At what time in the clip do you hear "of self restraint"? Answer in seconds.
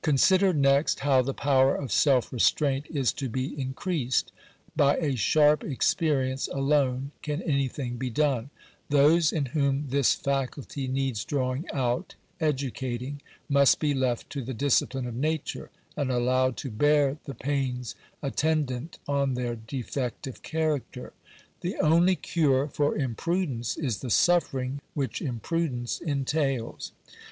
1.74-2.86